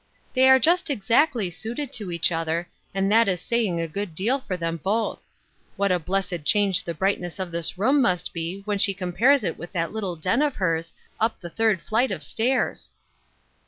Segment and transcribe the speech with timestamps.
[0.33, 4.39] "They are just exactly suited to each other, and that is saying a good deal
[4.39, 5.19] for them both.
[5.75, 9.59] What a blessed change the brightness of this room mast be when she compares it
[9.59, 12.91] with that little den of hers, up the third flight of stairs